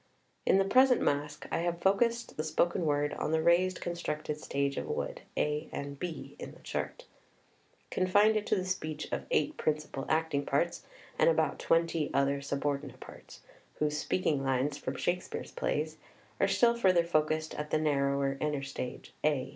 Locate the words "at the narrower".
17.53-18.39